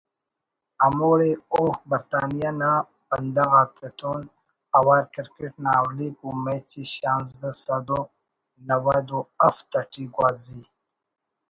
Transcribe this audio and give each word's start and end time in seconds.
ہموڑے 0.83 1.31
اوفک 1.53 1.79
برطانیہ 1.89 2.51
نا 2.61 2.71
بندغ 3.09 3.49
آتتون 3.61 4.21
اوار 4.77 5.03
کرکٹ 5.13 5.53
نا 5.63 5.71
اولیکو 5.81 6.27
میچ 6.43 6.69
ءِ 6.81 6.83
شانزدہ 6.95 7.51
سد 7.63 7.87
و 7.97 7.99
نود 8.67 9.07
و 9.17 9.19
ہفت 9.41 9.71
اٹی 9.79 10.03
گوازی 10.13 10.61